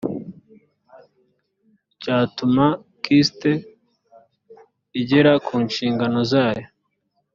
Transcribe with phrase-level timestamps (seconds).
[2.01, 2.65] cyatuma
[3.03, 3.41] kist
[4.99, 6.65] igera ku nshingano zayo